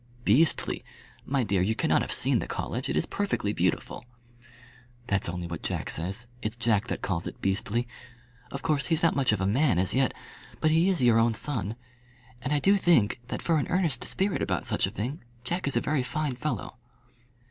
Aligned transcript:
"Beastly! 0.25 0.83
My 1.27 1.43
dear, 1.43 1.61
you 1.61 1.75
cannot 1.75 2.01
have 2.01 2.11
seen 2.11 2.39
the 2.39 2.47
college. 2.47 2.89
It 2.89 2.95
is 2.97 3.05
perfectly 3.05 3.53
beautiful." 3.53 4.03
"That's 5.05 5.29
only 5.29 5.45
what 5.45 5.61
Jack 5.61 5.91
says. 5.91 6.27
It's 6.41 6.55
Jack 6.55 6.87
that 6.87 7.03
calls 7.03 7.27
it 7.27 7.39
beastly. 7.39 7.87
Of 8.49 8.63
course 8.63 8.87
he's 8.87 9.03
not 9.03 9.15
much 9.15 9.31
of 9.31 9.39
a 9.39 9.45
man 9.45 9.77
as 9.77 9.93
yet, 9.93 10.15
but 10.59 10.71
he 10.71 10.89
is 10.89 11.03
your 11.03 11.19
own 11.19 11.35
son. 11.35 11.75
And 12.41 12.51
I 12.51 12.57
do 12.57 12.77
think, 12.77 13.21
that 13.27 13.43
for 13.43 13.59
an 13.59 13.67
earnest 13.67 14.03
spirit 14.07 14.41
about 14.41 14.71
a 14.71 14.77
thing, 14.89 15.23
Jack 15.43 15.67
is 15.67 15.77
a 15.77 15.81
very 15.81 16.01
fine 16.01 16.35
fellow." 16.35 16.77